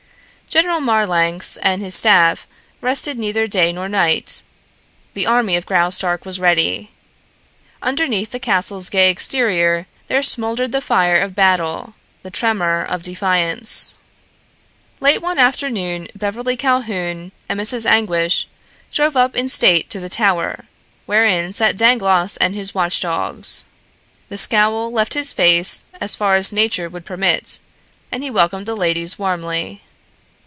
[0.51, 2.45] General Marlanx and his staff
[2.81, 4.43] rested neither day nor night.
[5.13, 6.91] The army of Graustark was ready.
[7.81, 13.93] Underneath the castle's gay exterior there smouldered the fire of battle, the tremor of defiance.
[14.99, 17.85] Late one afternoon Beverly Calhoun and Mrs.
[17.85, 18.45] Anguish
[18.91, 20.65] drove up in state to the Tower,
[21.05, 23.63] wherein sat Dangloss and his watchdogs.
[24.27, 27.59] The scowl left his face as far as nature would permit
[28.11, 29.81] and he welcomed the ladies warmly.